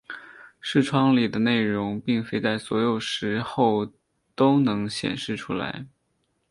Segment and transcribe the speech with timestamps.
[0.59, 3.93] 视窗里的内容并非在所有时候
[4.33, 5.85] 都能显示出来。